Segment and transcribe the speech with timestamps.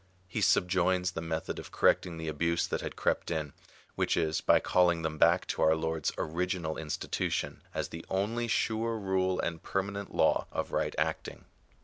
[0.27, 3.53] He subjoins the method of correcting the abuse that had crept in,
[3.93, 8.97] which is by calling them back to our Lord's original institution, as the only sure
[8.97, 11.45] rule and permanent law of right acting.